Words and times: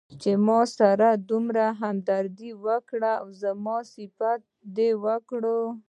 چې 0.21 0.31
ماسره 0.47 0.91
دې 1.15 1.23
دومره 1.29 1.65
همدردي 1.81 2.51
وکړه 2.65 3.13
او 3.21 3.27
زما 3.41 3.77
صفت 3.93 4.41
دې 4.75 4.89
وکړ. 5.03 5.41